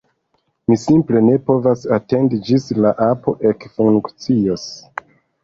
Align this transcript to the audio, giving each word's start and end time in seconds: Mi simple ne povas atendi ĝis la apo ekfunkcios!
Mi 0.71 0.77
simple 0.83 1.21
ne 1.25 1.35
povas 1.49 1.83
atendi 1.97 2.41
ĝis 2.49 2.65
la 2.87 2.95
apo 3.09 3.35
ekfunkcios! 3.53 4.67